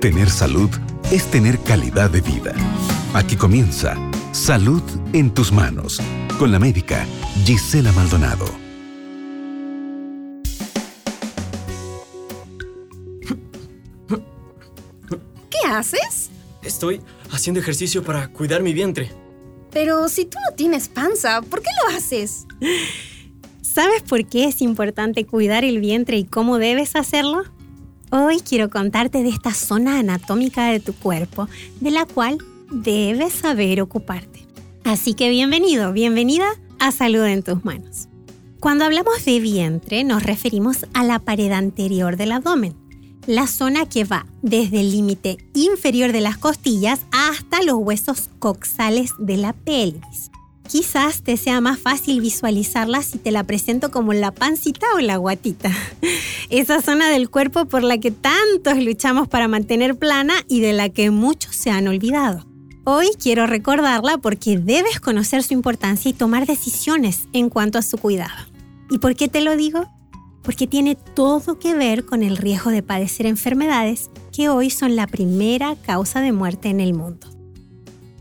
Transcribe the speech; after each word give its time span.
Tener 0.00 0.30
salud 0.30 0.70
es 1.10 1.28
tener 1.28 1.58
calidad 1.58 2.08
de 2.08 2.20
vida. 2.20 2.54
Aquí 3.14 3.34
comienza 3.34 3.96
Salud 4.30 4.82
en 5.12 5.34
tus 5.34 5.50
manos 5.50 6.00
con 6.38 6.52
la 6.52 6.60
médica 6.60 7.04
Gisela 7.44 7.90
Maldonado. 7.90 8.46
¿Qué 15.50 15.68
haces? 15.68 16.30
Estoy 16.62 17.00
haciendo 17.32 17.58
ejercicio 17.58 18.04
para 18.04 18.28
cuidar 18.28 18.62
mi 18.62 18.72
vientre. 18.72 19.10
Pero 19.72 20.08
si 20.08 20.26
tú 20.26 20.38
no 20.48 20.54
tienes 20.54 20.88
panza, 20.88 21.42
¿por 21.42 21.60
qué 21.60 21.70
lo 21.82 21.96
haces? 21.96 22.46
¿Sabes 23.62 24.02
por 24.02 24.24
qué 24.26 24.44
es 24.44 24.62
importante 24.62 25.26
cuidar 25.26 25.64
el 25.64 25.80
vientre 25.80 26.18
y 26.18 26.24
cómo 26.24 26.58
debes 26.58 26.94
hacerlo? 26.94 27.57
Hoy 28.10 28.40
quiero 28.40 28.70
contarte 28.70 29.22
de 29.22 29.28
esta 29.28 29.52
zona 29.52 29.98
anatómica 29.98 30.68
de 30.68 30.80
tu 30.80 30.94
cuerpo, 30.94 31.46
de 31.80 31.90
la 31.90 32.06
cual 32.06 32.38
debes 32.70 33.34
saber 33.34 33.82
ocuparte. 33.82 34.46
Así 34.82 35.12
que 35.12 35.28
bienvenido, 35.28 35.92
bienvenida 35.92 36.46
a 36.78 36.90
Salud 36.90 37.24
en 37.26 37.42
tus 37.42 37.66
manos. 37.66 38.08
Cuando 38.60 38.86
hablamos 38.86 39.26
de 39.26 39.40
vientre 39.40 40.04
nos 40.04 40.22
referimos 40.22 40.86
a 40.94 41.04
la 41.04 41.18
pared 41.18 41.52
anterior 41.52 42.16
del 42.16 42.32
abdomen, 42.32 42.74
la 43.26 43.46
zona 43.46 43.84
que 43.84 44.04
va 44.04 44.24
desde 44.40 44.80
el 44.80 44.90
límite 44.90 45.36
inferior 45.52 46.12
de 46.12 46.22
las 46.22 46.38
costillas 46.38 47.02
hasta 47.12 47.62
los 47.62 47.76
huesos 47.76 48.30
coxales 48.38 49.12
de 49.18 49.36
la 49.36 49.52
pelvis. 49.52 50.30
Quizás 50.68 51.22
te 51.22 51.38
sea 51.38 51.62
más 51.62 51.78
fácil 51.78 52.20
visualizarla 52.20 53.02
si 53.02 53.16
te 53.16 53.30
la 53.30 53.42
presento 53.42 53.90
como 53.90 54.12
la 54.12 54.32
pancita 54.32 54.86
o 54.94 54.98
la 55.00 55.16
guatita. 55.16 55.72
Esa 56.50 56.82
zona 56.82 57.08
del 57.08 57.30
cuerpo 57.30 57.64
por 57.64 57.82
la 57.82 57.96
que 57.96 58.10
tantos 58.10 58.76
luchamos 58.76 59.28
para 59.28 59.48
mantener 59.48 59.98
plana 59.98 60.34
y 60.46 60.60
de 60.60 60.74
la 60.74 60.90
que 60.90 61.10
muchos 61.10 61.56
se 61.56 61.70
han 61.70 61.88
olvidado. 61.88 62.46
Hoy 62.84 63.08
quiero 63.18 63.46
recordarla 63.46 64.18
porque 64.18 64.58
debes 64.58 65.00
conocer 65.00 65.42
su 65.42 65.54
importancia 65.54 66.10
y 66.10 66.14
tomar 66.14 66.46
decisiones 66.46 67.28
en 67.32 67.48
cuanto 67.48 67.78
a 67.78 67.82
su 67.82 67.96
cuidado. 67.96 68.46
¿Y 68.90 68.98
por 68.98 69.16
qué 69.16 69.28
te 69.28 69.40
lo 69.40 69.56
digo? 69.56 69.86
Porque 70.42 70.66
tiene 70.66 70.96
todo 70.96 71.58
que 71.58 71.74
ver 71.74 72.04
con 72.04 72.22
el 72.22 72.36
riesgo 72.36 72.70
de 72.70 72.82
padecer 72.82 73.24
enfermedades 73.24 74.10
que 74.32 74.50
hoy 74.50 74.68
son 74.68 74.96
la 74.96 75.06
primera 75.06 75.76
causa 75.76 76.20
de 76.20 76.32
muerte 76.32 76.68
en 76.68 76.80
el 76.80 76.92
mundo. 76.92 77.37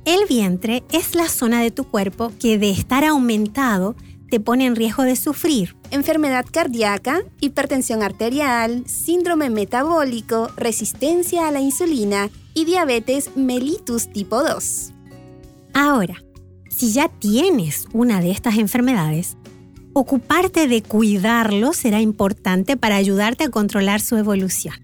El 0.07 0.25
vientre 0.25 0.85
es 0.93 1.15
la 1.15 1.27
zona 1.27 1.61
de 1.61 1.69
tu 1.69 1.83
cuerpo 1.83 2.31
que 2.39 2.57
de 2.57 2.69
estar 2.69 3.03
aumentado 3.03 3.93
te 4.31 4.39
pone 4.39 4.65
en 4.65 4.77
riesgo 4.77 5.03
de 5.03 5.17
sufrir 5.17 5.75
enfermedad 5.91 6.45
cardíaca, 6.49 7.23
hipertensión 7.41 8.01
arterial, 8.01 8.87
síndrome 8.87 9.49
metabólico, 9.49 10.49
resistencia 10.55 11.49
a 11.49 11.51
la 11.51 11.59
insulina 11.59 12.29
y 12.53 12.63
diabetes 12.63 13.35
mellitus 13.35 14.09
tipo 14.09 14.41
2. 14.41 14.93
Ahora, 15.73 16.23
si 16.69 16.93
ya 16.93 17.09
tienes 17.09 17.85
una 17.91 18.21
de 18.21 18.31
estas 18.31 18.57
enfermedades, 18.59 19.35
ocuparte 19.91 20.69
de 20.69 20.83
cuidarlo 20.83 21.73
será 21.73 21.99
importante 21.99 22.77
para 22.77 22.95
ayudarte 22.95 23.43
a 23.43 23.49
controlar 23.49 23.99
su 23.99 24.15
evolución. 24.15 24.75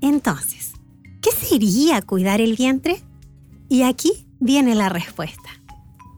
Entonces, 0.00 0.72
¿qué 1.20 1.30
sería 1.30 2.00
cuidar 2.00 2.40
el 2.40 2.56
vientre? 2.56 3.02
Y 3.68 3.82
aquí 3.82 4.25
viene 4.40 4.74
la 4.74 4.88
respuesta. 4.88 5.50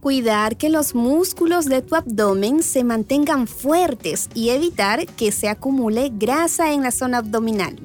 Cuidar 0.01 0.57
que 0.57 0.69
los 0.69 0.95
músculos 0.95 1.65
de 1.65 1.83
tu 1.83 1.97
abdomen 1.97 2.63
se 2.63 2.85
mantengan 2.85 3.49
fuertes 3.49 4.29
y 4.35 4.51
evitar 4.51 5.07
que 5.07 5.33
se 5.33 5.49
acumule 5.49 6.13
grasa 6.15 6.73
en 6.73 6.83
la 6.83 6.93
zona 6.93 7.19
abdominal. 7.19 7.79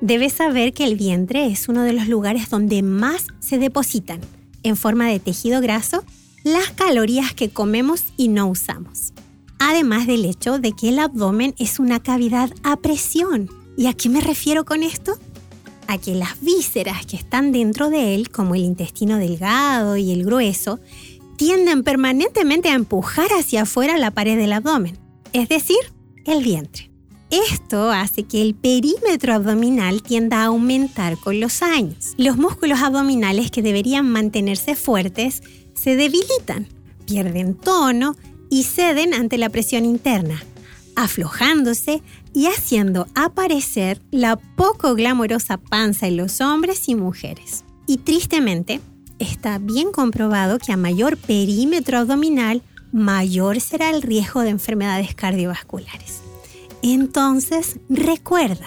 Debes 0.00 0.32
saber 0.32 0.72
que 0.72 0.84
el 0.84 0.96
vientre 0.96 1.46
es 1.46 1.68
uno 1.68 1.82
de 1.82 1.92
los 1.92 2.08
lugares 2.08 2.50
donde 2.50 2.82
más 2.82 3.26
se 3.38 3.58
depositan, 3.58 4.20
en 4.62 4.76
forma 4.76 5.08
de 5.08 5.20
tejido 5.20 5.60
graso, 5.60 6.04
las 6.42 6.70
calorías 6.70 7.34
que 7.34 7.50
comemos 7.50 8.04
y 8.16 8.28
no 8.28 8.48
usamos. 8.48 9.12
Además 9.58 10.06
del 10.06 10.24
hecho 10.24 10.58
de 10.58 10.72
que 10.72 10.88
el 10.88 10.98
abdomen 10.98 11.54
es 11.58 11.78
una 11.78 12.02
cavidad 12.02 12.50
a 12.62 12.76
presión. 12.76 13.50
¿Y 13.76 13.86
a 13.86 13.92
qué 13.92 14.08
me 14.08 14.22
refiero 14.22 14.64
con 14.64 14.82
esto? 14.82 15.18
A 15.90 15.98
que 15.98 16.14
las 16.14 16.40
vísceras 16.40 17.04
que 17.04 17.16
están 17.16 17.50
dentro 17.50 17.90
de 17.90 18.14
él, 18.14 18.30
como 18.30 18.54
el 18.54 18.62
intestino 18.62 19.18
delgado 19.18 19.96
y 19.96 20.12
el 20.12 20.24
grueso, 20.24 20.78
tienden 21.36 21.82
permanentemente 21.82 22.68
a 22.68 22.74
empujar 22.74 23.28
hacia 23.32 23.62
afuera 23.62 23.98
la 23.98 24.12
pared 24.12 24.38
del 24.38 24.52
abdomen, 24.52 24.96
es 25.32 25.48
decir, 25.48 25.78
el 26.26 26.44
vientre. 26.44 26.90
Esto 27.30 27.90
hace 27.90 28.22
que 28.22 28.40
el 28.40 28.54
perímetro 28.54 29.34
abdominal 29.34 30.02
tienda 30.02 30.42
a 30.42 30.46
aumentar 30.46 31.16
con 31.16 31.40
los 31.40 31.62
años. 31.62 32.14
Los 32.16 32.36
músculos 32.36 32.80
abdominales 32.80 33.50
que 33.50 33.62
deberían 33.62 34.08
mantenerse 34.08 34.76
fuertes 34.76 35.42
se 35.74 35.96
debilitan, 35.96 36.68
pierden 37.06 37.54
tono 37.54 38.14
y 38.48 38.62
ceden 38.62 39.14
ante 39.14 39.38
la 39.38 39.48
presión 39.48 39.84
interna, 39.84 40.42
aflojándose 41.02 42.02
y 42.34 42.46
haciendo 42.46 43.06
aparecer 43.14 44.00
la 44.10 44.36
poco 44.36 44.94
glamorosa 44.94 45.56
panza 45.56 46.06
en 46.06 46.16
los 46.16 46.40
hombres 46.40 46.88
y 46.88 46.94
mujeres. 46.94 47.64
Y 47.86 47.98
tristemente, 47.98 48.80
está 49.18 49.58
bien 49.58 49.92
comprobado 49.92 50.58
que 50.58 50.72
a 50.72 50.76
mayor 50.76 51.16
perímetro 51.16 51.98
abdominal, 51.98 52.62
mayor 52.92 53.60
será 53.60 53.90
el 53.90 54.02
riesgo 54.02 54.42
de 54.42 54.50
enfermedades 54.50 55.14
cardiovasculares. 55.14 56.20
Entonces, 56.82 57.78
recuerda. 57.88 58.66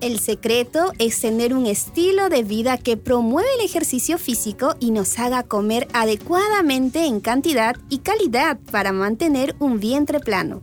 El 0.00 0.18
secreto 0.18 0.92
es 0.98 1.20
tener 1.20 1.54
un 1.54 1.66
estilo 1.66 2.28
de 2.28 2.42
vida 2.42 2.78
que 2.78 2.96
promueve 2.96 3.48
el 3.58 3.64
ejercicio 3.64 4.18
físico 4.18 4.74
y 4.80 4.90
nos 4.90 5.18
haga 5.18 5.44
comer 5.44 5.88
adecuadamente 5.94 7.06
en 7.06 7.20
cantidad 7.20 7.76
y 7.88 7.98
calidad 7.98 8.58
para 8.70 8.92
mantener 8.92 9.54
un 9.60 9.80
vientre 9.80 10.20
plano. 10.20 10.62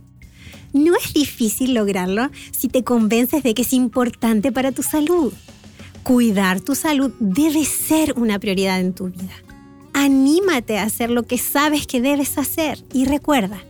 No 0.72 0.94
es 0.96 1.12
difícil 1.12 1.74
lograrlo 1.74 2.30
si 2.50 2.68
te 2.68 2.82
convences 2.82 3.42
de 3.42 3.54
que 3.54 3.62
es 3.62 3.72
importante 3.72 4.52
para 4.52 4.72
tu 4.72 4.82
salud. 4.82 5.32
Cuidar 6.02 6.60
tu 6.60 6.74
salud 6.74 7.12
debe 7.20 7.64
ser 7.64 8.14
una 8.16 8.38
prioridad 8.38 8.80
en 8.80 8.94
tu 8.94 9.08
vida. 9.08 9.34
Anímate 9.92 10.78
a 10.78 10.84
hacer 10.84 11.10
lo 11.10 11.24
que 11.24 11.38
sabes 11.38 11.86
que 11.86 12.00
debes 12.00 12.38
hacer 12.38 12.82
y 12.92 13.04
recuerda, 13.04 13.62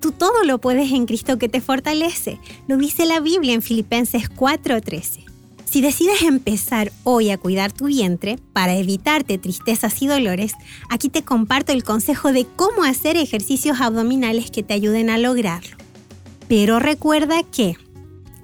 tú 0.00 0.12
todo 0.12 0.44
lo 0.44 0.58
puedes 0.58 0.92
en 0.92 1.06
Cristo 1.06 1.38
que 1.38 1.48
te 1.48 1.60
fortalece. 1.60 2.38
Lo 2.68 2.76
dice 2.76 3.06
la 3.06 3.20
Biblia 3.20 3.54
en 3.54 3.62
Filipenses 3.62 4.28
4:13. 4.28 5.24
Si 5.64 5.80
decides 5.80 6.22
empezar 6.22 6.92
hoy 7.04 7.30
a 7.30 7.38
cuidar 7.38 7.72
tu 7.72 7.86
vientre 7.86 8.38
para 8.52 8.74
evitarte 8.76 9.38
tristezas 9.38 10.02
y 10.02 10.08
dolores, 10.08 10.54
aquí 10.88 11.08
te 11.08 11.22
comparto 11.22 11.72
el 11.72 11.84
consejo 11.84 12.32
de 12.32 12.44
cómo 12.56 12.82
hacer 12.82 13.16
ejercicios 13.16 13.80
abdominales 13.80 14.50
que 14.50 14.64
te 14.64 14.74
ayuden 14.74 15.10
a 15.10 15.18
lograrlo. 15.18 15.76
Pero 16.50 16.80
recuerda 16.80 17.44
que, 17.44 17.76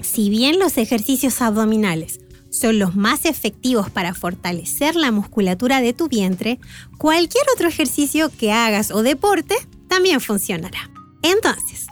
si 0.00 0.30
bien 0.30 0.60
los 0.60 0.78
ejercicios 0.78 1.42
abdominales 1.42 2.20
son 2.50 2.78
los 2.78 2.94
más 2.94 3.24
efectivos 3.24 3.90
para 3.90 4.14
fortalecer 4.14 4.94
la 4.94 5.10
musculatura 5.10 5.80
de 5.80 5.92
tu 5.92 6.06
vientre, 6.06 6.60
cualquier 6.98 7.42
otro 7.52 7.66
ejercicio 7.66 8.30
que 8.30 8.52
hagas 8.52 8.92
o 8.92 9.02
deporte 9.02 9.56
también 9.88 10.20
funcionará. 10.20 10.88
Entonces, 11.22 11.88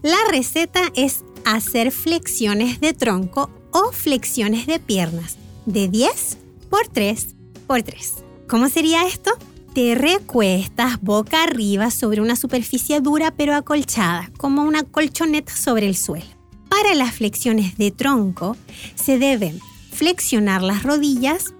la 0.00 0.16
receta 0.30 0.80
es 0.94 1.22
hacer 1.44 1.92
flexiones 1.92 2.80
de 2.80 2.94
tronco 2.94 3.50
o 3.70 3.92
flexiones 3.92 4.66
de 4.66 4.80
piernas 4.80 5.36
de 5.66 5.88
10 5.88 6.38
por 6.70 6.88
3 6.88 7.34
por 7.66 7.82
3. 7.82 8.14
¿Cómo 8.48 8.70
sería 8.70 9.06
esto? 9.06 9.32
Te 9.78 9.94
recuestas 9.94 11.00
boca 11.00 11.44
arriba 11.44 11.92
sobre 11.92 12.20
una 12.20 12.34
superficie 12.34 13.00
dura 13.00 13.30
pero 13.30 13.54
acolchada, 13.54 14.28
como 14.36 14.64
una 14.64 14.82
colchoneta 14.82 15.54
sobre 15.54 15.86
el 15.86 15.94
suelo. 15.94 16.26
Para 16.68 16.96
las 16.96 17.14
flexiones 17.14 17.78
de 17.78 17.92
tronco, 17.92 18.56
se 18.96 19.20
deben 19.20 19.60
flexionar 19.92 20.62
las 20.62 20.82
rodillas, 20.82 21.54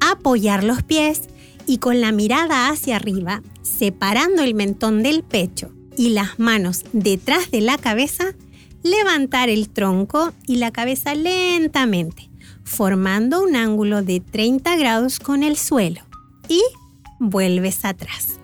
apoyar 0.00 0.62
los 0.62 0.84
pies 0.84 1.22
y 1.66 1.78
con 1.78 2.00
la 2.00 2.12
mirada 2.12 2.68
hacia 2.68 2.94
arriba, 2.94 3.42
separando 3.62 4.44
el 4.44 4.54
mentón 4.54 5.02
del 5.02 5.24
pecho 5.24 5.72
y 5.96 6.10
las 6.10 6.38
manos 6.38 6.84
detrás 6.92 7.50
de 7.50 7.60
la 7.60 7.76
cabeza, 7.76 8.36
levantar 8.84 9.48
el 9.48 9.68
tronco 9.68 10.32
y 10.46 10.58
la 10.58 10.70
cabeza 10.70 11.16
lentamente, 11.16 12.30
formando 12.62 13.42
un 13.42 13.56
ángulo 13.56 14.04
de 14.04 14.20
30 14.20 14.76
grados 14.76 15.18
con 15.18 15.42
el 15.42 15.56
suelo. 15.56 16.02
Y 16.48 16.60
vuelves 17.30 17.84
atrás. 17.84 18.38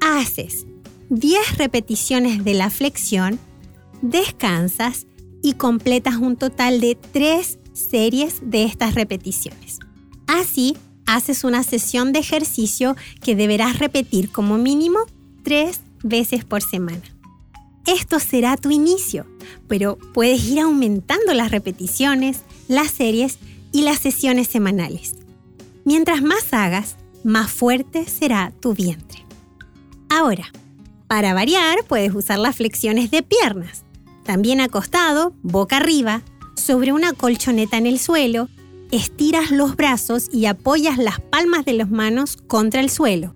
Haces 0.00 0.66
10 1.10 1.58
repeticiones 1.58 2.44
de 2.44 2.54
la 2.54 2.70
flexión, 2.70 3.38
descansas 4.02 5.06
y 5.42 5.54
completas 5.54 6.16
un 6.16 6.36
total 6.36 6.80
de 6.80 6.94
3 6.94 7.58
series 7.72 8.40
de 8.42 8.64
estas 8.64 8.94
repeticiones. 8.94 9.78
Así, 10.26 10.76
haces 11.06 11.44
una 11.44 11.62
sesión 11.62 12.12
de 12.12 12.20
ejercicio 12.20 12.96
que 13.22 13.36
deberás 13.36 13.78
repetir 13.78 14.30
como 14.30 14.58
mínimo 14.58 15.00
3 15.42 15.80
veces 16.02 16.44
por 16.44 16.62
semana. 16.62 17.02
Esto 17.86 18.18
será 18.18 18.56
tu 18.56 18.70
inicio, 18.70 19.26
pero 19.68 19.98
puedes 20.14 20.42
ir 20.46 20.60
aumentando 20.60 21.34
las 21.34 21.50
repeticiones, 21.50 22.40
las 22.66 22.90
series 22.90 23.38
y 23.72 23.82
las 23.82 23.98
sesiones 23.98 24.48
semanales. 24.48 25.16
Mientras 25.84 26.22
más 26.22 26.52
hagas, 26.52 26.96
más 27.24 27.50
fuerte 27.50 28.06
será 28.06 28.52
tu 28.60 28.74
vientre. 28.74 29.24
Ahora, 30.08 30.52
para 31.08 31.34
variar, 31.34 31.78
puedes 31.88 32.14
usar 32.14 32.38
las 32.38 32.56
flexiones 32.56 33.10
de 33.10 33.22
piernas. 33.22 33.84
También 34.24 34.60
acostado, 34.60 35.34
boca 35.42 35.78
arriba, 35.78 36.22
sobre 36.54 36.92
una 36.92 37.12
colchoneta 37.12 37.76
en 37.76 37.86
el 37.86 37.98
suelo, 37.98 38.48
estiras 38.90 39.50
los 39.50 39.76
brazos 39.76 40.28
y 40.32 40.46
apoyas 40.46 40.98
las 40.98 41.20
palmas 41.20 41.64
de 41.64 41.72
las 41.72 41.90
manos 41.90 42.36
contra 42.46 42.80
el 42.80 42.90
suelo. 42.90 43.34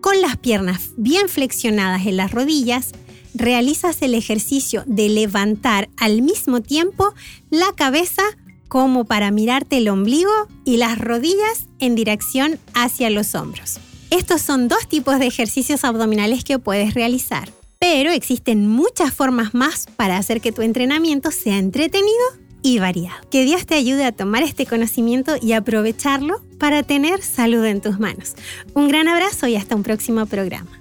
Con 0.00 0.20
las 0.20 0.36
piernas 0.36 0.90
bien 0.96 1.28
flexionadas 1.28 2.06
en 2.06 2.16
las 2.16 2.30
rodillas, 2.30 2.92
realizas 3.34 4.00
el 4.02 4.14
ejercicio 4.14 4.84
de 4.86 5.08
levantar 5.08 5.88
al 5.96 6.22
mismo 6.22 6.62
tiempo 6.62 7.12
la 7.50 7.72
cabeza 7.74 8.22
como 8.68 9.04
para 9.04 9.30
mirarte 9.30 9.78
el 9.78 9.88
ombligo 9.88 10.30
y 10.64 10.76
las 10.76 10.98
rodillas 10.98 11.66
en 11.78 11.94
dirección 11.94 12.58
hacia 12.74 13.10
los 13.10 13.34
hombros. 13.34 13.78
Estos 14.10 14.42
son 14.42 14.68
dos 14.68 14.88
tipos 14.88 15.18
de 15.18 15.26
ejercicios 15.26 15.84
abdominales 15.84 16.44
que 16.44 16.58
puedes 16.58 16.94
realizar, 16.94 17.50
pero 17.78 18.10
existen 18.10 18.68
muchas 18.68 19.12
formas 19.12 19.54
más 19.54 19.86
para 19.96 20.18
hacer 20.18 20.40
que 20.40 20.52
tu 20.52 20.62
entrenamiento 20.62 21.30
sea 21.30 21.58
entretenido 21.58 22.24
y 22.62 22.78
variado. 22.78 23.28
Que 23.30 23.44
Dios 23.44 23.66
te 23.66 23.74
ayude 23.74 24.04
a 24.04 24.12
tomar 24.12 24.42
este 24.42 24.66
conocimiento 24.66 25.34
y 25.40 25.52
aprovecharlo 25.52 26.40
para 26.58 26.82
tener 26.82 27.22
salud 27.22 27.64
en 27.64 27.80
tus 27.80 27.98
manos. 27.98 28.34
Un 28.72 28.88
gran 28.88 29.08
abrazo 29.08 29.46
y 29.48 29.56
hasta 29.56 29.74
un 29.74 29.82
próximo 29.82 30.26
programa. 30.26 30.80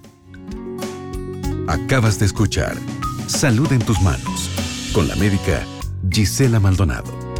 Acabas 1.68 2.19
de 2.19 2.25
escuchar 2.25 2.77
Salud 3.27 3.71
en 3.71 3.79
tus 3.79 4.01
manos 4.01 4.50
con 4.94 5.07
la 5.07 5.15
médica 5.15 5.65
Gisela 6.09 6.59
Maldonado. 6.59 7.32